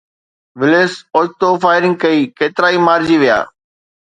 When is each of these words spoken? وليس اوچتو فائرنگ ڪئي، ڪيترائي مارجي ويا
وليس 0.59 0.93
اوچتو 1.15 1.49
فائرنگ 1.63 1.95
ڪئي، 2.03 2.19
ڪيترائي 2.39 2.77
مارجي 2.87 3.17
ويا 3.21 3.37